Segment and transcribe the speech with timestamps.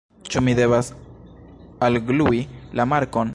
[0.35, 0.89] Ĉu mi devas
[1.89, 2.41] alglui
[2.81, 3.27] la markon?